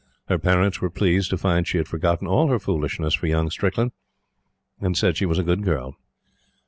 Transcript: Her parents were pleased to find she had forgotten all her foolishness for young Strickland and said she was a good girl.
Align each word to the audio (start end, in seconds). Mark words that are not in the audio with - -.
Her 0.29 0.39
parents 0.39 0.81
were 0.81 0.89
pleased 0.89 1.29
to 1.29 1.37
find 1.37 1.67
she 1.67 1.77
had 1.77 1.87
forgotten 1.87 2.25
all 2.25 2.47
her 2.47 2.57
foolishness 2.57 3.13
for 3.13 3.27
young 3.27 3.51
Strickland 3.51 3.91
and 4.79 4.97
said 4.97 5.15
she 5.15 5.27
was 5.27 5.37
a 5.37 5.43
good 5.43 5.61
girl. 5.61 5.95